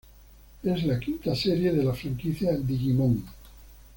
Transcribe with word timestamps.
Es 0.63 0.83
la 0.83 0.99
quinta 0.99 1.35
serie 1.35 1.71
de 1.71 1.83
la 1.83 1.93
franquicia 1.93 2.57
Digimon. 2.57 3.23